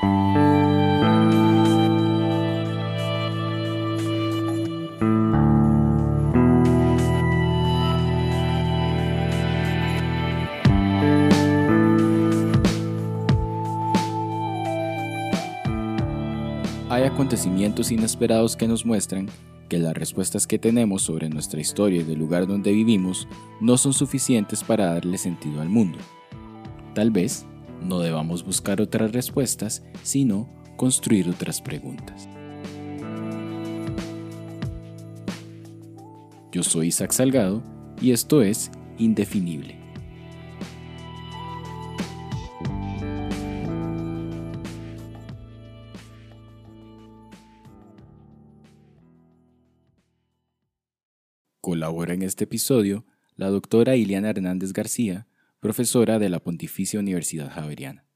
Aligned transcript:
Hay 0.00 0.06
acontecimientos 17.02 17.90
inesperados 17.90 18.54
que 18.54 18.68
nos 18.68 18.86
muestran 18.86 19.28
que 19.68 19.78
las 19.78 19.94
respuestas 19.94 20.46
que 20.46 20.60
tenemos 20.60 21.02
sobre 21.02 21.28
nuestra 21.28 21.60
historia 21.60 22.02
y 22.02 22.04
del 22.04 22.20
lugar 22.20 22.46
donde 22.46 22.70
vivimos 22.70 23.26
no 23.60 23.76
son 23.76 23.92
suficientes 23.92 24.62
para 24.62 24.94
darle 24.94 25.18
sentido 25.18 25.60
al 25.60 25.68
mundo. 25.68 25.98
Tal 26.94 27.10
vez 27.10 27.46
no 27.82 28.00
debamos 28.00 28.44
buscar 28.44 28.80
otras 28.80 29.12
respuestas, 29.12 29.82
sino 30.02 30.48
construir 30.76 31.28
otras 31.28 31.60
preguntas. 31.60 32.28
Yo 36.52 36.62
soy 36.62 36.88
Isaac 36.88 37.12
Salgado 37.12 37.62
y 38.00 38.12
esto 38.12 38.42
es 38.42 38.70
Indefinible. 38.98 39.78
Colabora 51.60 52.14
en 52.14 52.22
este 52.22 52.44
episodio 52.44 53.04
la 53.36 53.50
doctora 53.50 53.94
Iliana 53.94 54.30
Hernández 54.30 54.72
García, 54.72 55.26
profesora 55.60 56.18
de 56.18 56.28
la 56.28 56.38
Pontificia 56.40 57.00
Universidad 57.00 57.50
Javeriana. 57.50 58.07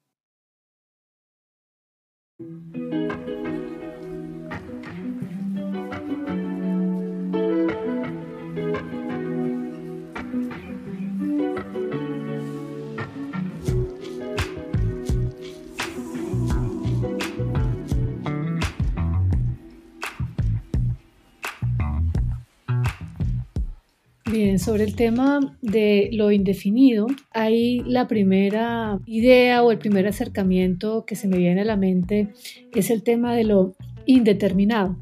Sobre 24.63 24.85
el 24.85 24.95
tema 24.95 25.59
de 25.61 26.09
lo 26.13 26.31
indefinido, 26.31 27.09
hay 27.33 27.81
la 27.81 28.07
primera 28.07 29.01
idea 29.07 29.63
o 29.65 29.73
el 29.73 29.79
primer 29.79 30.07
acercamiento 30.07 31.05
que 31.05 31.17
se 31.17 31.27
me 31.27 31.37
viene 31.37 31.63
a 31.63 31.65
la 31.65 31.77
mente 31.77 32.29
es 32.73 32.91
el 32.91 33.03
tema 33.03 33.35
de 33.35 33.43
lo 33.43 33.75
indeterminado, 34.07 34.97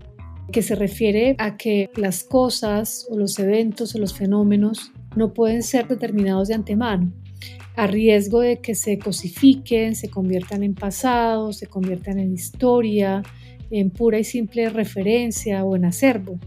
que 0.50 0.62
se 0.62 0.74
refiere 0.74 1.36
a 1.38 1.58
que 1.58 1.90
las 1.94 2.24
cosas 2.24 3.06
o 3.10 3.18
los 3.18 3.38
eventos 3.38 3.94
o 3.94 3.98
los 3.98 4.14
fenómenos 4.14 4.92
no 5.14 5.34
pueden 5.34 5.62
ser 5.62 5.86
determinados 5.88 6.48
de 6.48 6.54
antemano, 6.54 7.12
a 7.76 7.86
riesgo 7.86 8.40
de 8.40 8.60
que 8.60 8.74
se 8.74 8.98
cosifiquen, 8.98 9.94
se 9.94 10.08
conviertan 10.08 10.62
en 10.62 10.74
pasado, 10.74 11.52
se 11.52 11.66
conviertan 11.66 12.18
en 12.18 12.32
historia, 12.32 13.22
en 13.70 13.90
pura 13.90 14.18
y 14.18 14.24
simple 14.24 14.70
referencia 14.70 15.64
o 15.64 15.76
en 15.76 15.84
acervo. 15.84 16.38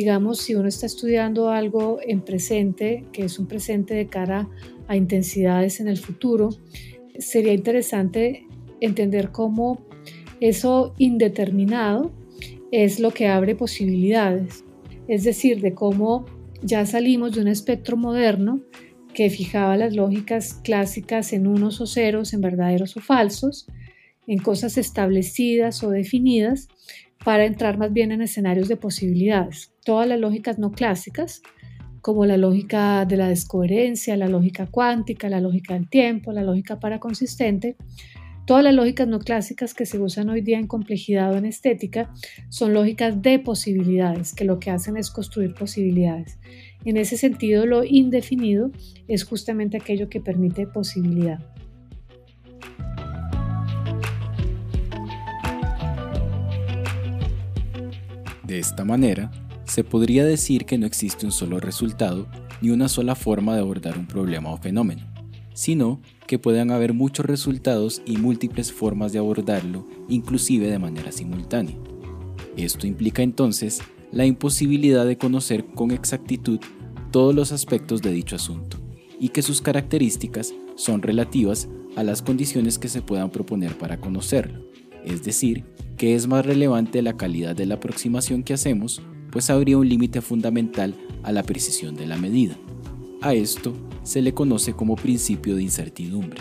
Digamos, 0.00 0.38
si 0.38 0.54
uno 0.54 0.66
está 0.66 0.86
estudiando 0.86 1.50
algo 1.50 1.98
en 2.02 2.22
presente, 2.22 3.04
que 3.12 3.26
es 3.26 3.38
un 3.38 3.46
presente 3.46 3.92
de 3.92 4.06
cara 4.06 4.48
a 4.88 4.96
intensidades 4.96 5.78
en 5.78 5.88
el 5.88 5.98
futuro, 5.98 6.48
sería 7.18 7.52
interesante 7.52 8.46
entender 8.80 9.30
cómo 9.30 9.84
eso 10.40 10.94
indeterminado 10.96 12.12
es 12.72 12.98
lo 12.98 13.10
que 13.10 13.28
abre 13.28 13.54
posibilidades. 13.54 14.64
Es 15.06 15.22
decir, 15.22 15.60
de 15.60 15.74
cómo 15.74 16.24
ya 16.62 16.86
salimos 16.86 17.34
de 17.34 17.42
un 17.42 17.48
espectro 17.48 17.98
moderno 17.98 18.62
que 19.12 19.28
fijaba 19.28 19.76
las 19.76 19.94
lógicas 19.94 20.54
clásicas 20.64 21.34
en 21.34 21.46
unos 21.46 21.78
o 21.82 21.86
ceros, 21.86 22.32
en 22.32 22.40
verdaderos 22.40 22.96
o 22.96 23.00
falsos, 23.00 23.66
en 24.26 24.38
cosas 24.38 24.78
establecidas 24.78 25.84
o 25.84 25.90
definidas, 25.90 26.68
para 27.24 27.44
entrar 27.44 27.78
más 27.78 27.92
bien 27.92 28.12
en 28.12 28.22
escenarios 28.22 28.68
de 28.68 28.76
posibilidades. 28.76 29.72
Todas 29.84 30.08
las 30.08 30.18
lógicas 30.18 30.58
no 30.58 30.72
clásicas, 30.72 31.42
como 32.00 32.24
la 32.24 32.36
lógica 32.36 33.04
de 33.04 33.16
la 33.16 33.28
descoherencia, 33.28 34.16
la 34.16 34.28
lógica 34.28 34.66
cuántica, 34.66 35.28
la 35.28 35.40
lógica 35.40 35.74
del 35.74 35.88
tiempo, 35.88 36.32
la 36.32 36.42
lógica 36.42 36.80
paraconsistente, 36.80 37.76
todas 38.46 38.64
las 38.64 38.74
lógicas 38.74 39.06
no 39.06 39.18
clásicas 39.18 39.74
que 39.74 39.84
se 39.84 39.98
usan 39.98 40.30
hoy 40.30 40.40
día 40.40 40.58
en 40.58 40.66
complejidad 40.66 41.32
o 41.32 41.36
en 41.36 41.44
estética 41.44 42.10
son 42.48 42.72
lógicas 42.72 43.20
de 43.20 43.38
posibilidades, 43.38 44.34
que 44.34 44.44
lo 44.44 44.58
que 44.58 44.70
hacen 44.70 44.96
es 44.96 45.10
construir 45.10 45.54
posibilidades. 45.54 46.38
En 46.86 46.96
ese 46.96 47.18
sentido, 47.18 47.66
lo 47.66 47.84
indefinido 47.84 48.70
es 49.06 49.24
justamente 49.24 49.76
aquello 49.76 50.08
que 50.08 50.20
permite 50.20 50.66
posibilidad. 50.66 51.38
De 58.50 58.58
esta 58.58 58.84
manera, 58.84 59.30
se 59.64 59.84
podría 59.84 60.24
decir 60.24 60.64
que 60.64 60.76
no 60.76 60.84
existe 60.84 61.24
un 61.24 61.30
solo 61.30 61.60
resultado 61.60 62.26
ni 62.60 62.70
una 62.70 62.88
sola 62.88 63.14
forma 63.14 63.54
de 63.54 63.60
abordar 63.60 63.96
un 63.96 64.08
problema 64.08 64.50
o 64.50 64.58
fenómeno, 64.58 65.06
sino 65.54 66.00
que 66.26 66.40
pueden 66.40 66.72
haber 66.72 66.92
muchos 66.92 67.26
resultados 67.26 68.02
y 68.04 68.16
múltiples 68.16 68.72
formas 68.72 69.12
de 69.12 69.20
abordarlo, 69.20 69.86
inclusive 70.08 70.68
de 70.68 70.80
manera 70.80 71.12
simultánea. 71.12 71.76
Esto 72.56 72.88
implica 72.88 73.22
entonces 73.22 73.82
la 74.10 74.26
imposibilidad 74.26 75.06
de 75.06 75.16
conocer 75.16 75.66
con 75.66 75.92
exactitud 75.92 76.58
todos 77.12 77.32
los 77.32 77.52
aspectos 77.52 78.02
de 78.02 78.10
dicho 78.10 78.34
asunto, 78.34 78.78
y 79.20 79.28
que 79.28 79.42
sus 79.42 79.62
características 79.62 80.54
son 80.74 81.02
relativas 81.02 81.68
a 81.94 82.02
las 82.02 82.20
condiciones 82.20 82.80
que 82.80 82.88
se 82.88 83.00
puedan 83.00 83.30
proponer 83.30 83.78
para 83.78 84.00
conocerlo, 84.00 84.64
es 85.04 85.22
decir, 85.22 85.62
que 86.00 86.14
es 86.14 86.28
más 86.28 86.46
relevante 86.46 87.02
la 87.02 87.18
calidad 87.18 87.54
de 87.54 87.66
la 87.66 87.74
aproximación 87.74 88.42
que 88.42 88.54
hacemos, 88.54 89.02
pues 89.30 89.50
habría 89.50 89.76
un 89.76 89.86
límite 89.86 90.22
fundamental 90.22 90.94
a 91.22 91.30
la 91.30 91.42
precisión 91.42 91.94
de 91.94 92.06
la 92.06 92.16
medida. 92.16 92.56
A 93.20 93.34
esto 93.34 93.74
se 94.02 94.22
le 94.22 94.32
conoce 94.32 94.72
como 94.72 94.96
principio 94.96 95.56
de 95.56 95.62
incertidumbre. 95.62 96.40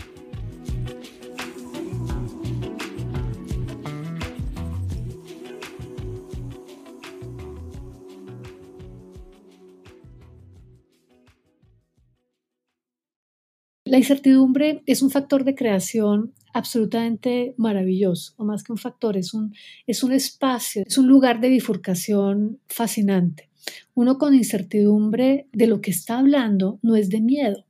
La 13.84 13.98
incertidumbre 13.98 14.84
es 14.86 15.02
un 15.02 15.12
factor 15.12 15.44
de 15.44 15.56
creación 15.56 16.34
absolutamente 16.54 17.54
maravilloso, 17.58 18.34
o 18.38 18.46
más 18.46 18.64
que 18.64 18.72
un 18.72 18.78
factor, 18.78 19.18
es 19.18 19.34
un, 19.34 19.54
es 19.88 20.04
un 20.04 20.12
espacio, 20.12 20.84
es 20.86 20.98
un 20.98 21.08
lugar 21.08 21.40
de 21.40 21.50
bifurcación 21.50 22.60
fascinante. 22.68 23.50
Uno 23.94 24.18
con 24.18 24.34
incertidumbre 24.34 25.48
de 25.52 25.68
lo 25.68 25.82
que 25.82 25.92
está 25.92 26.20
hablando 26.20 26.80
no 26.82 26.96
es 26.96 27.10
de 27.10 27.22
miedo, 27.22 27.66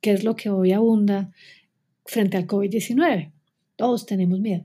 que 0.00 0.12
es 0.12 0.24
lo 0.24 0.36
que 0.36 0.50
hoy 0.50 0.72
abunda 0.72 1.32
frente 2.04 2.36
al 2.36 2.46
COVID-19. 2.46 3.32
Todos 3.76 4.06
tenemos 4.06 4.40
miedo. 4.40 4.64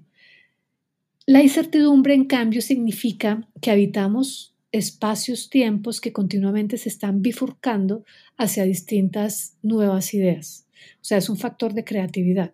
La 1.26 1.42
incertidumbre, 1.42 2.14
en 2.14 2.26
cambio, 2.26 2.62
significa 2.62 3.48
que 3.62 3.72
habitamos 3.72 4.54
espacios, 4.72 5.50
tiempos 5.50 6.02
que 6.02 6.12
continuamente 6.12 6.78
se 6.78 6.90
están 6.90 7.22
bifurcando 7.22 8.04
hacia 8.38 8.66
distintas 8.66 9.58
nuevas 9.64 10.14
ideas. 10.14 10.68
O 10.96 11.04
sea, 11.06 11.18
es 11.18 11.30
un 11.30 11.38
factor 11.38 11.74
de 11.74 11.86
creatividad. 11.86 12.54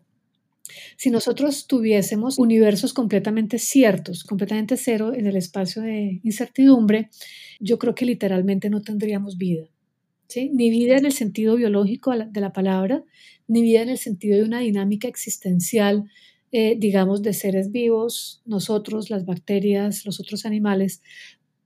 Si 0.97 1.09
nosotros 1.09 1.67
tuviésemos 1.67 2.37
universos 2.37 2.93
completamente 2.93 3.59
ciertos, 3.59 4.23
completamente 4.23 4.77
cero 4.77 5.13
en 5.13 5.27
el 5.27 5.35
espacio 5.35 5.81
de 5.81 6.19
incertidumbre, 6.23 7.09
yo 7.59 7.77
creo 7.77 7.95
que 7.95 8.05
literalmente 8.05 8.69
no 8.69 8.81
tendríamos 8.81 9.37
vida. 9.37 9.67
Ni 10.35 10.69
vida 10.69 10.97
en 10.97 11.05
el 11.05 11.11
sentido 11.11 11.55
biológico 11.55 12.11
de 12.11 12.41
la 12.41 12.53
palabra, 12.53 13.03
ni 13.47 13.61
vida 13.61 13.81
en 13.81 13.89
el 13.89 13.97
sentido 13.97 14.37
de 14.37 14.43
una 14.43 14.59
dinámica 14.59 15.07
existencial, 15.07 16.05
eh, 16.53 16.75
digamos, 16.77 17.21
de 17.21 17.33
seres 17.33 17.71
vivos, 17.71 18.41
nosotros, 18.45 19.09
las 19.09 19.25
bacterias, 19.25 20.05
los 20.05 20.19
otros 20.19 20.45
animales, 20.45 21.01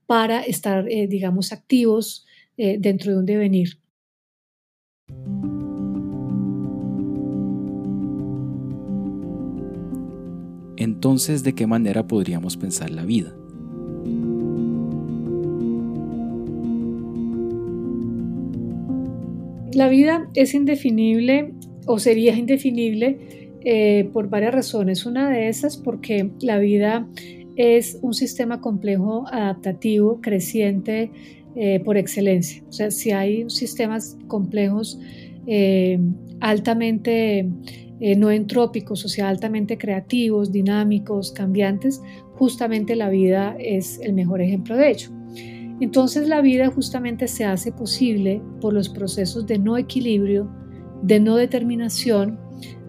para 0.06 0.42
estar, 0.42 0.88
eh, 0.88 1.06
digamos, 1.08 1.52
activos 1.52 2.26
eh, 2.56 2.76
dentro 2.78 3.12
de 3.12 3.18
un 3.18 3.26
devenir. 3.26 3.78
Entonces 10.86 11.42
¿de 11.42 11.52
qué 11.52 11.66
manera 11.66 12.06
podríamos 12.06 12.56
pensar 12.56 12.90
la 12.90 13.04
vida? 13.04 13.34
La 19.74 19.88
vida 19.88 20.30
es 20.34 20.54
indefinible 20.54 21.52
o 21.86 21.98
sería 21.98 22.34
indefinible 22.34 23.18
eh, 23.62 24.08
por 24.12 24.30
varias 24.30 24.54
razones. 24.54 25.04
Una 25.04 25.28
de 25.28 25.48
esas 25.48 25.76
porque 25.76 26.30
la 26.40 26.58
vida 26.58 27.06
es 27.56 27.98
un 28.00 28.14
sistema 28.14 28.60
complejo 28.60 29.26
adaptativo 29.30 30.20
creciente 30.20 31.10
eh, 31.56 31.80
por 31.80 31.96
excelencia. 31.96 32.62
O 32.68 32.72
sea, 32.72 32.90
si 32.90 33.10
hay 33.10 33.50
sistemas 33.50 34.16
complejos 34.28 34.98
eh, 35.46 35.98
altamente 36.40 37.48
eh, 38.00 38.16
no 38.16 38.30
entrópicos, 38.30 39.04
o 39.04 39.08
sea, 39.08 39.28
altamente 39.28 39.78
creativos, 39.78 40.52
dinámicos, 40.52 41.32
cambiantes, 41.32 42.02
justamente 42.34 42.96
la 42.96 43.08
vida 43.08 43.56
es 43.58 43.98
el 44.00 44.12
mejor 44.12 44.40
ejemplo 44.40 44.76
de 44.76 44.90
ello. 44.90 45.08
Entonces 45.80 46.28
la 46.28 46.40
vida 46.40 46.68
justamente 46.68 47.28
se 47.28 47.44
hace 47.44 47.72
posible 47.72 48.42
por 48.60 48.72
los 48.72 48.88
procesos 48.88 49.46
de 49.46 49.58
no 49.58 49.76
equilibrio, 49.76 50.50
de 51.02 51.20
no 51.20 51.36
determinación, 51.36 52.38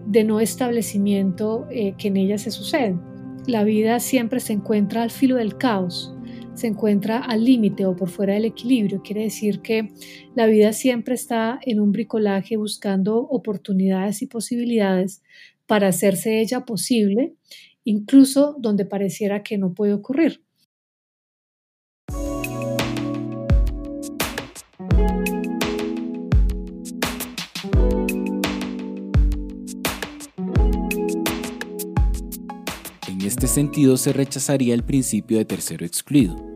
de 0.06 0.24
no 0.24 0.40
establecimiento 0.40 1.66
que 1.68 2.08
en 2.08 2.16
ella 2.16 2.38
se 2.38 2.50
suceden. 2.50 3.00
La 3.46 3.64
vida 3.64 4.00
siempre 4.00 4.40
se 4.40 4.54
encuentra 4.54 5.02
al 5.02 5.10
filo 5.10 5.36
del 5.36 5.58
caos, 5.58 6.14
se 6.58 6.66
encuentra 6.66 7.18
al 7.18 7.44
límite 7.44 7.86
o 7.86 7.94
por 7.94 8.10
fuera 8.10 8.34
del 8.34 8.44
equilibrio. 8.44 9.00
Quiere 9.02 9.22
decir 9.22 9.60
que 9.60 9.88
la 10.34 10.46
vida 10.46 10.72
siempre 10.72 11.14
está 11.14 11.60
en 11.62 11.80
un 11.80 11.92
bricolaje 11.92 12.56
buscando 12.56 13.18
oportunidades 13.18 14.22
y 14.22 14.26
posibilidades 14.26 15.22
para 15.66 15.88
hacerse 15.88 16.40
ella 16.40 16.64
posible, 16.64 17.34
incluso 17.84 18.56
donde 18.58 18.84
pareciera 18.84 19.42
que 19.42 19.56
no 19.56 19.72
puede 19.72 19.92
ocurrir. 19.92 20.42
En 33.08 33.22
este 33.22 33.46
sentido 33.46 33.96
se 33.96 34.12
rechazaría 34.12 34.74
el 34.74 34.82
principio 34.84 35.38
de 35.38 35.44
tercero 35.44 35.84
excluido, 35.84 36.47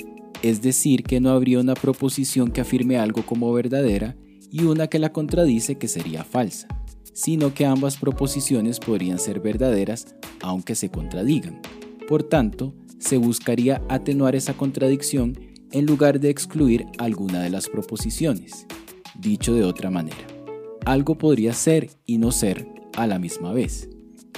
es 0.43 0.61
decir, 0.61 1.05
que 1.05 1.21
no 1.21 1.31
habría 1.31 1.61
una 1.61 1.75
proposición 1.75 2.51
que 2.51 2.61
afirme 2.61 2.99
algo 2.99 3.25
como 3.25 3.53
verdadera 3.53 4.17
y 4.51 4.65
una 4.65 4.89
que 4.89 4.99
la 4.99 5.13
contradice 5.13 5.77
que 5.77 5.89
sería 5.89 6.25
falsa, 6.25 6.69
sino 7.13 7.55
que 7.55 7.65
ambas 7.65 7.97
proposiciones 7.97 8.81
podrían 8.81 9.19
ser 9.19 9.41
verdaderas 9.41 10.15
aunque 10.43 10.75
se 10.75 10.91
contradigan. 10.91 11.61
Por 12.09 12.25
tanto, 12.25 12.75
se 12.99 13.17
buscaría 13.17 13.83
atenuar 13.89 14.37
esa 14.37 14.55
contradicción 14.55 15.39
en 15.71 15.87
lugar 15.87 16.21
de 16.21 16.31
excluir 16.31 16.87
alguna 16.99 17.41
de 17.41 17.51
las 17.51 17.69
proposiciones. 17.69 18.67
Dicho 19.19 19.55
de 19.55 19.65
otra 19.65 19.91
manera, 19.91 20.27
algo 20.85 21.17
podría 21.17 21.55
ser 21.55 21.91
y 22.05 22.19
no 22.19 22.33
ser 22.33 22.67
a 22.97 23.07
la 23.07 23.19
misma 23.19 23.53
vez. 23.53 23.89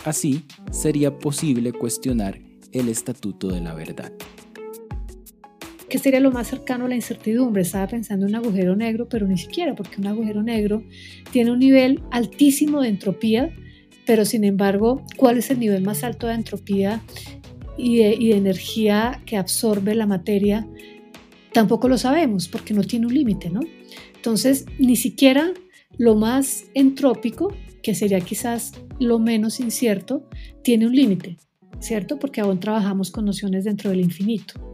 Así, 0.04 0.44
sería 0.70 1.18
posible 1.18 1.72
cuestionar 1.72 2.40
el 2.72 2.88
estatuto 2.88 3.48
de 3.48 3.60
la 3.60 3.74
verdad. 3.74 4.12
¿Qué 5.94 6.00
sería 6.00 6.18
lo 6.18 6.32
más 6.32 6.48
cercano 6.48 6.86
a 6.86 6.88
la 6.88 6.96
incertidumbre? 6.96 7.62
Estaba 7.62 7.86
pensando 7.86 8.26
en 8.26 8.34
un 8.34 8.34
agujero 8.34 8.74
negro, 8.74 9.08
pero 9.08 9.28
ni 9.28 9.38
siquiera, 9.38 9.76
porque 9.76 10.00
un 10.00 10.08
agujero 10.08 10.42
negro 10.42 10.82
tiene 11.30 11.52
un 11.52 11.60
nivel 11.60 12.02
altísimo 12.10 12.80
de 12.80 12.88
entropía, 12.88 13.54
pero 14.04 14.24
sin 14.24 14.42
embargo, 14.42 15.04
¿cuál 15.16 15.38
es 15.38 15.52
el 15.52 15.60
nivel 15.60 15.84
más 15.84 16.02
alto 16.02 16.26
de 16.26 16.34
entropía 16.34 17.00
y 17.78 17.98
de, 17.98 18.36
energía 18.36 19.22
que 19.24 19.36
absorbe 19.36 19.94
la 19.94 20.04
materia? 20.04 20.66
Tampoco 21.52 21.88
lo 21.88 21.96
sabemos, 21.96 22.48
porque 22.48 22.74
no 22.74 22.82
tiene 22.82 23.06
un 23.06 23.14
límite, 23.14 23.48
¿no? 23.48 23.60
Entonces, 24.16 24.66
ni 24.80 24.96
siquiera 24.96 25.52
lo 25.96 26.16
más 26.16 26.64
entrópico, 26.74 27.54
que 27.84 27.94
sería 27.94 28.18
quizás 28.18 28.72
lo 28.98 29.20
menos 29.20 29.60
incierto, 29.60 30.28
tiene 30.64 30.88
un 30.88 30.96
límite, 30.96 31.36
¿cierto? 31.78 32.18
Porque 32.18 32.40
aún 32.40 32.58
trabajamos 32.58 33.12
con 33.12 33.24
nociones 33.24 33.62
dentro 33.62 33.90
del 33.90 34.00
infinito 34.00 34.73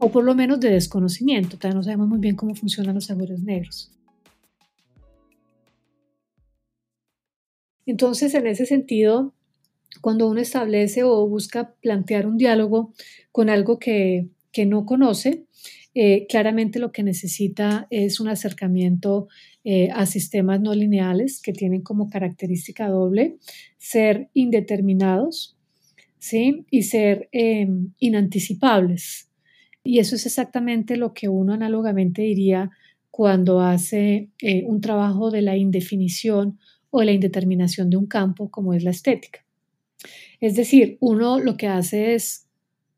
o 0.00 0.10
por 0.10 0.24
lo 0.24 0.34
menos 0.34 0.58
de 0.58 0.70
desconocimiento. 0.70 1.56
Todavía 1.56 1.76
no 1.76 1.82
sabemos 1.82 2.08
muy 2.08 2.18
bien 2.18 2.34
cómo 2.34 2.54
funcionan 2.54 2.94
los 2.96 3.10
agujeros 3.10 3.40
negros. 3.40 3.92
Entonces, 7.86 8.34
en 8.34 8.46
ese 8.46 8.66
sentido, 8.66 9.34
cuando 10.00 10.28
uno 10.28 10.40
establece 10.40 11.02
o 11.04 11.26
busca 11.28 11.74
plantear 11.80 12.26
un 12.26 12.38
diálogo 12.38 12.92
con 13.32 13.50
algo 13.50 13.78
que, 13.78 14.28
no 14.66 14.84
conoce, 14.84 15.44
eh, 15.94 16.26
claramente 16.28 16.78
lo 16.78 16.92
que 16.92 17.02
necesita 17.02 17.86
es 17.90 18.20
un 18.20 18.28
acercamiento 18.28 19.28
eh, 19.64 19.88
a 19.92 20.06
sistemas 20.06 20.60
no 20.60 20.74
lineales 20.74 21.40
que 21.42 21.52
tienen 21.52 21.82
como 21.82 22.10
característica 22.10 22.88
doble 22.88 23.38
ser 23.78 24.28
indeterminados 24.34 25.56
¿sí? 26.18 26.66
y 26.70 26.82
ser 26.82 27.28
eh, 27.32 27.68
inanticipables. 27.98 29.29
Y 29.84 29.98
eso 29.98 30.16
es 30.16 30.26
exactamente 30.26 30.96
lo 30.96 31.14
que 31.14 31.28
uno 31.28 31.54
análogamente 31.54 32.22
diría 32.22 32.70
cuando 33.10 33.60
hace 33.60 34.30
eh, 34.40 34.64
un 34.66 34.80
trabajo 34.80 35.30
de 35.30 35.42
la 35.42 35.56
indefinición 35.56 36.58
o 36.90 37.02
la 37.02 37.12
indeterminación 37.12 37.90
de 37.90 37.96
un 37.96 38.06
campo 38.06 38.50
como 38.50 38.74
es 38.74 38.84
la 38.84 38.90
estética. 38.90 39.44
Es 40.40 40.56
decir, 40.56 40.96
uno 41.00 41.38
lo 41.38 41.56
que 41.56 41.66
hace 41.66 42.14
es 42.14 42.46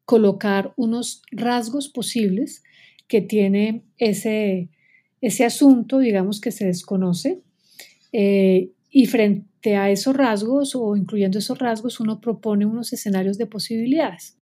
colocar 0.04 0.72
unos 0.76 1.22
rasgos 1.30 1.88
posibles 1.88 2.62
que 3.08 3.20
tiene 3.20 3.82
ese, 3.98 4.68
ese 5.20 5.44
asunto, 5.44 5.98
digamos, 5.98 6.40
que 6.40 6.50
se 6.50 6.66
desconoce, 6.66 7.42
eh, 8.12 8.70
y 8.90 9.06
frente 9.06 9.76
a 9.76 9.90
esos 9.90 10.14
rasgos 10.14 10.74
o 10.76 10.96
incluyendo 10.96 11.38
esos 11.38 11.58
rasgos, 11.58 11.98
uno 11.98 12.20
propone 12.20 12.66
unos 12.66 12.92
escenarios 12.92 13.38
de 13.38 13.46
posibilidades. 13.46 14.36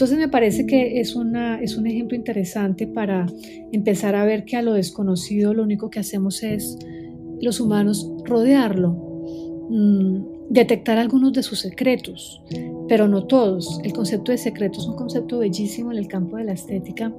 Entonces 0.00 0.18
me 0.18 0.28
parece 0.28 0.64
que 0.64 0.98
es, 0.98 1.14
una, 1.14 1.60
es 1.60 1.76
un 1.76 1.86
ejemplo 1.86 2.16
interesante 2.16 2.86
para 2.86 3.26
empezar 3.70 4.14
a 4.14 4.24
ver 4.24 4.46
que 4.46 4.56
a 4.56 4.62
lo 4.62 4.72
desconocido 4.72 5.52
lo 5.52 5.62
único 5.62 5.90
que 5.90 6.00
hacemos 6.00 6.42
es 6.42 6.78
los 7.42 7.60
humanos 7.60 8.10
rodearlo, 8.24 8.92
mm, 9.68 10.48
detectar 10.48 10.96
algunos 10.96 11.34
de 11.34 11.42
sus 11.42 11.58
secretos, 11.58 12.42
pero 12.88 13.08
no 13.08 13.26
todos. 13.26 13.78
El 13.84 13.92
concepto 13.92 14.32
de 14.32 14.38
secreto 14.38 14.80
es 14.80 14.86
un 14.86 14.96
concepto 14.96 15.40
bellísimo 15.40 15.92
en 15.92 15.98
el 15.98 16.08
campo 16.08 16.38
de 16.38 16.44
la 16.44 16.52
estética. 16.52 17.12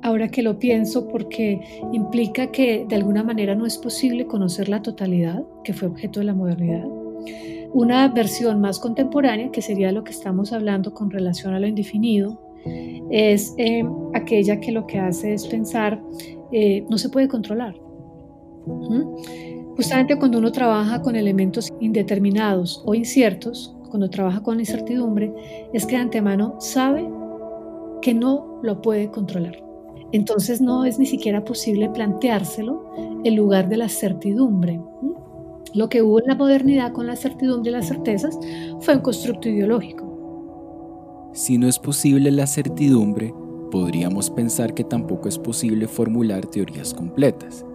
Ahora 0.00 0.28
que 0.28 0.40
lo 0.40 0.58
pienso 0.58 1.08
porque 1.08 1.60
implica 1.92 2.50
que 2.50 2.86
de 2.88 2.96
alguna 2.96 3.24
manera 3.24 3.54
no 3.54 3.66
es 3.66 3.76
posible 3.76 4.24
conocer 4.24 4.70
la 4.70 4.80
totalidad, 4.80 5.44
que 5.64 5.74
fue 5.74 5.88
objeto 5.88 6.20
de 6.20 6.24
la 6.24 6.34
modernidad 6.34 6.86
una 7.76 8.08
versión 8.08 8.58
más 8.62 8.78
contemporánea, 8.78 9.52
que 9.52 9.60
sería 9.60 9.92
lo 9.92 10.02
que 10.02 10.10
estamos 10.10 10.54
hablando 10.54 10.94
con 10.94 11.10
relación 11.10 11.52
a 11.52 11.60
lo 11.60 11.66
indefinido, 11.66 12.40
es 13.10 13.54
eh, 13.58 13.84
aquella 14.14 14.58
que 14.60 14.72
lo 14.72 14.86
que 14.86 14.98
hace 14.98 15.34
es 15.34 15.46
pensar, 15.46 16.02
eh, 16.52 16.86
no 16.88 16.96
se 16.96 17.10
puede 17.10 17.28
controlar. 17.28 17.76
Justamente 19.76 20.16
cuando 20.18 20.38
uno 20.38 20.52
trabaja 20.52 21.02
con 21.02 21.16
elementos 21.16 21.70
indeterminados 21.78 22.82
o 22.86 22.94
inciertos, 22.94 23.76
cuando 23.90 24.08
trabaja 24.08 24.42
con 24.42 24.58
incertidumbre, 24.58 25.30
es 25.74 25.84
que 25.84 25.96
de 25.96 26.02
antemano 26.02 26.56
sabe 26.58 27.06
que 28.00 28.14
no 28.14 28.58
lo 28.62 28.80
puede 28.80 29.10
controlar. 29.10 29.62
Entonces 30.12 30.62
no 30.62 30.86
es 30.86 30.98
ni 30.98 31.04
siquiera 31.04 31.44
posible 31.44 31.90
planteárselo 31.90 32.86
en 33.22 33.36
lugar 33.36 33.68
de 33.68 33.76
la 33.76 33.90
certidumbre. 33.90 34.80
Lo 35.76 35.90
que 35.90 36.00
hubo 36.00 36.20
en 36.20 36.26
la 36.26 36.34
modernidad 36.34 36.94
con 36.94 37.06
la 37.06 37.16
certidumbre 37.16 37.68
y 37.68 37.74
las 37.74 37.88
certezas 37.88 38.38
fue 38.80 38.94
un 38.94 39.02
constructo 39.02 39.50
ideológico. 39.50 41.30
Si 41.34 41.58
no 41.58 41.68
es 41.68 41.78
posible 41.78 42.30
la 42.30 42.46
certidumbre, 42.46 43.34
podríamos 43.70 44.30
pensar 44.30 44.72
que 44.72 44.84
tampoco 44.84 45.28
es 45.28 45.38
posible 45.38 45.86
formular 45.86 46.46
teorías 46.46 46.94
completas, 46.94 47.66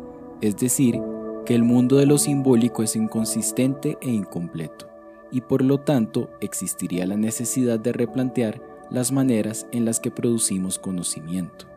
es 0.41 0.57
decir, 0.57 0.99
que 1.45 1.53
el 1.53 1.61
mundo 1.61 1.97
de 1.97 2.07
lo 2.07 2.17
simbólico 2.17 2.81
es 2.81 2.95
inconsistente 2.95 3.99
e 4.01 4.09
incompleto, 4.09 4.87
y 5.31 5.41
por 5.41 5.61
lo 5.61 5.77
tanto 5.77 6.27
existiría 6.41 7.05
la 7.05 7.17
necesidad 7.17 7.79
de 7.79 7.93
replantear 7.93 8.63
las 8.89 9.11
maneras 9.11 9.67
en 9.71 9.85
las 9.85 9.99
que 9.99 10.09
producimos 10.09 10.79
conocimiento. 10.79 11.70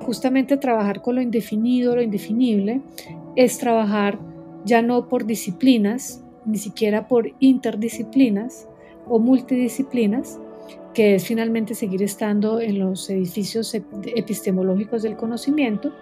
Justamente 0.00 0.56
trabajar 0.56 1.02
con 1.02 1.14
lo 1.14 1.20
indefinido, 1.20 1.94
lo 1.94 2.02
indefinible, 2.02 2.80
es 3.36 3.58
trabajar 3.58 4.18
ya 4.64 4.82
no 4.82 5.08
por 5.08 5.26
disciplinas, 5.26 6.22
ni 6.44 6.58
siquiera 6.58 7.08
por 7.08 7.30
interdisciplinas 7.38 8.66
o 9.08 9.18
multidisciplinas, 9.18 10.38
que 10.94 11.14
es 11.14 11.26
finalmente 11.26 11.74
seguir 11.74 12.02
estando 12.02 12.60
en 12.60 12.78
los 12.78 13.08
edificios 13.10 13.74
epistemológicos 13.74 15.02
del 15.02 15.16
conocimiento, 15.16 15.92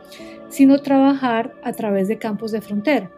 sino 0.48 0.80
trabajar 0.80 1.52
a 1.62 1.72
través 1.72 2.08
de 2.08 2.18
campos 2.18 2.52
de 2.52 2.60
frontera. 2.60 3.10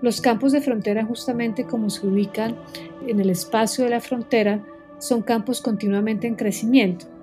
Los 0.00 0.20
campos 0.20 0.52
de 0.52 0.60
frontera, 0.60 1.04
justamente 1.04 1.64
como 1.64 1.90
se 1.90 2.06
ubican 2.06 2.56
en 3.06 3.18
el 3.18 3.30
espacio 3.30 3.84
de 3.84 3.90
la 3.90 4.00
frontera, 4.00 4.64
son 4.98 5.22
campos 5.22 5.60
continuamente 5.60 6.28
en 6.28 6.36
crecimiento 6.36 7.17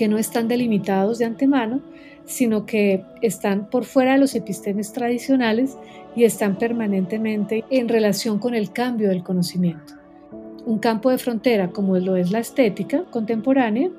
que 0.00 0.08
no 0.08 0.16
están 0.16 0.48
delimitados 0.48 1.18
de 1.18 1.26
antemano, 1.26 1.82
sino 2.24 2.64
que 2.64 3.04
están 3.20 3.68
por 3.68 3.84
fuera 3.84 4.14
de 4.14 4.18
los 4.18 4.34
epistemes 4.34 4.94
tradicionales 4.94 5.76
y 6.16 6.24
están 6.24 6.56
permanentemente 6.56 7.66
en 7.68 7.86
relación 7.86 8.38
con 8.38 8.54
el 8.54 8.72
cambio 8.72 9.10
del 9.10 9.22
conocimiento. 9.22 9.92
Un 10.64 10.78
campo 10.78 11.10
de 11.10 11.18
frontera 11.18 11.68
como 11.68 11.98
lo 11.98 12.16
es 12.16 12.30
la 12.30 12.38
estética 12.38 13.04
contemporánea 13.10 13.90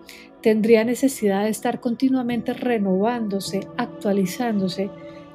tendría 0.41 0.83
necesidad 0.83 1.43
de 1.43 1.51
estar 1.51 1.79
continuamente 1.79 2.53
renovándose, 2.53 3.67
actualizándose 3.77 4.89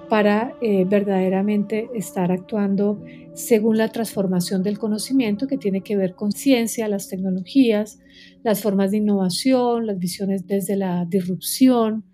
para 0.08 0.56
eh, 0.60 0.84
verdaderamente 0.84 1.88
estar 1.94 2.32
actuando 2.32 3.00
según 3.34 3.76
la 3.76 3.90
transformación 3.90 4.64
del 4.64 4.80
conocimiento 4.80 5.46
que 5.46 5.58
tiene 5.58 5.82
que 5.82 5.96
ver 5.96 6.14
con 6.14 6.32
ciencia, 6.32 6.88
las 6.88 7.08
tecnologías, 7.08 8.00
las 8.46 8.62
formas 8.62 8.92
de 8.92 8.98
innovación, 8.98 9.88
las 9.88 9.98
visiones 9.98 10.46
desde 10.46 10.76
la 10.76 11.04
disrupción, 11.04 12.04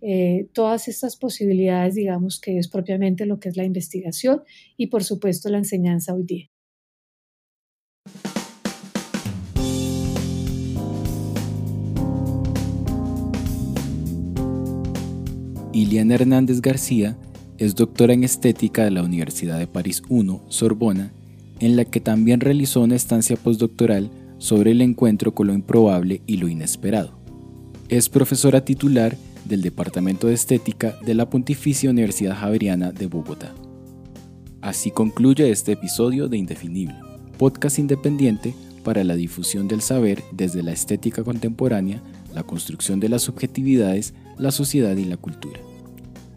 eh, 0.00 0.48
todas 0.54 0.88
estas 0.88 1.16
posibilidades, 1.16 1.96
digamos, 1.96 2.40
que 2.40 2.56
es 2.56 2.66
propiamente 2.68 3.26
lo 3.26 3.38
que 3.38 3.50
es 3.50 3.58
la 3.58 3.66
investigación 3.66 4.40
y 4.78 4.86
por 4.86 5.04
supuesto 5.04 5.50
la 5.50 5.58
enseñanza 5.58 6.14
hoy 6.14 6.22
día. 6.22 6.46
Iliana 15.74 16.14
Hernández 16.14 16.62
García 16.62 17.18
es 17.58 17.74
doctora 17.74 18.14
en 18.14 18.24
estética 18.24 18.84
de 18.84 18.92
la 18.92 19.02
Universidad 19.02 19.58
de 19.58 19.66
París 19.66 20.02
I, 20.08 20.38
Sorbona, 20.48 21.12
en 21.60 21.76
la 21.76 21.84
que 21.84 22.00
también 22.00 22.40
realizó 22.40 22.80
una 22.80 22.96
estancia 22.96 23.36
postdoctoral 23.36 24.10
sobre 24.42 24.72
el 24.72 24.80
encuentro 24.80 25.36
con 25.36 25.46
lo 25.46 25.54
improbable 25.54 26.20
y 26.26 26.38
lo 26.38 26.48
inesperado. 26.48 27.16
Es 27.88 28.08
profesora 28.08 28.64
titular 28.64 29.16
del 29.44 29.62
Departamento 29.62 30.26
de 30.26 30.34
Estética 30.34 30.96
de 31.06 31.14
la 31.14 31.30
Pontificia 31.30 31.88
Universidad 31.88 32.36
Javeriana 32.36 32.90
de 32.90 33.06
Bogotá. 33.06 33.54
Así 34.60 34.90
concluye 34.90 35.48
este 35.48 35.70
episodio 35.70 36.26
de 36.26 36.38
Indefinible, 36.38 36.96
podcast 37.38 37.78
independiente 37.78 38.52
para 38.82 39.04
la 39.04 39.14
difusión 39.14 39.68
del 39.68 39.80
saber 39.80 40.24
desde 40.32 40.64
la 40.64 40.72
estética 40.72 41.22
contemporánea, 41.22 42.02
la 42.34 42.42
construcción 42.42 42.98
de 42.98 43.10
las 43.10 43.22
subjetividades, 43.22 44.12
la 44.38 44.50
sociedad 44.50 44.96
y 44.96 45.04
la 45.04 45.18
cultura. 45.18 45.60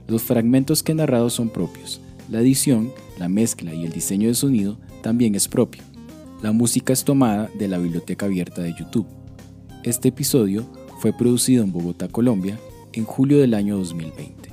Los 0.08 0.22
fragmentos 0.22 0.84
que 0.84 0.92
he 0.92 0.96
narrado 0.96 1.32
son 1.32 1.50
propios. 1.50 2.02
La 2.30 2.40
edición, 2.42 2.92
la 3.18 3.30
mezcla 3.30 3.74
y 3.74 3.84
el 3.84 3.92
diseño 3.92 4.28
de 4.28 4.36
sonido 4.36 4.78
también 5.02 5.34
es 5.34 5.48
propio. 5.48 5.82
La 6.46 6.52
música 6.52 6.94
es 6.94 7.04
tomada 7.04 7.50
de 7.58 7.68
la 7.68 7.80
biblioteca 7.80 8.28
abierta 8.28 8.62
de 8.62 8.76
YouTube. 8.76 9.08
Este 9.82 10.10
episodio 10.10 10.64
fue 11.00 11.12
producido 11.12 11.64
en 11.64 11.72
Bogotá, 11.72 12.08
Colombia, 12.08 12.60
en 12.94 13.04
julio 13.04 13.40
del 13.40 13.56
año 13.56 13.78
2020. 13.78 14.45